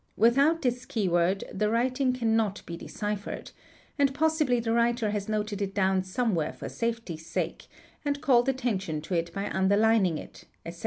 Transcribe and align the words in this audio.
Without 0.17 0.63
this 0.63 0.87
key 0.87 1.07
word 1.07 1.43
the 1.53 1.69
writing 1.69 2.11
cannot 2.11 2.63
be 2.65 2.75
deciphered, 2.75 3.51
and 3.99 4.11
possibly 4.15 4.59
the 4.59 4.73
writer 4.73 5.11
has 5.11 5.29
noted 5.29 5.61
it 5.61 5.75
down 5.75 6.01
somewhere 6.03 6.53
for 6.53 6.69
safety's 6.69 7.27
sake 7.27 7.67
and 8.03 8.19
called 8.19 8.49
attention 8.49 9.01
to 9.01 9.13
it 9.13 9.31
by 9.31 9.47
underlining 9.51 10.17
it, 10.17 10.45
etc. 10.65 10.79